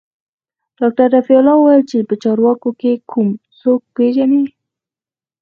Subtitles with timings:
[0.79, 3.27] ډاکتر رفيع الله وويل چې په چارواکو کښې کوم
[3.59, 4.43] څوک پېژني.